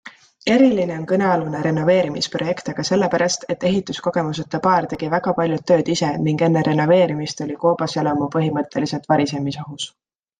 [0.51, 6.41] Eriline on kõnealune renoveerimisprojekt aga sellepärast, et ehituskogemuseta paar tegi väga paljud tööd ise ning
[6.47, 9.87] enne renoveerimist oli koobaselamu põhimõtteliselt varisemisohus.